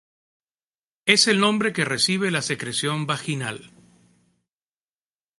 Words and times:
Es 1.05 1.27
el 1.27 1.39
nombre 1.39 1.73
que 1.73 1.85
recibe 1.85 2.31
la 2.31 2.41
secreción 2.41 3.05
vaginal. 3.05 3.69